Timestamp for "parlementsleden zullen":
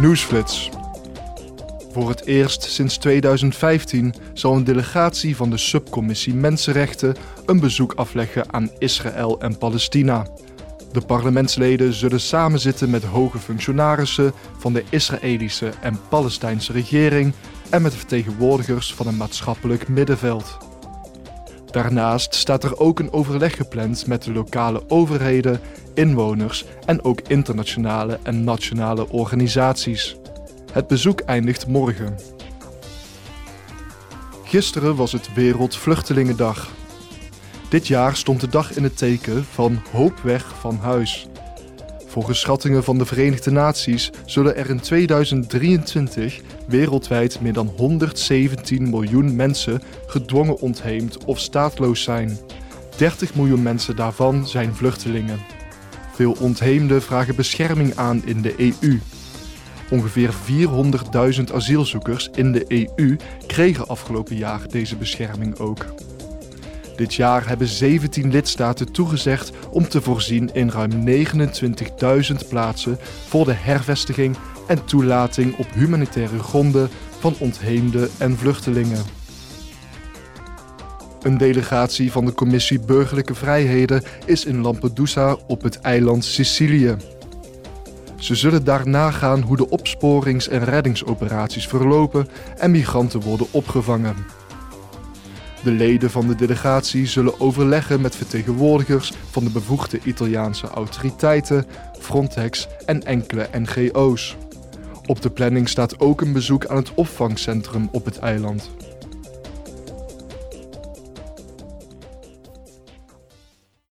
11.00-12.20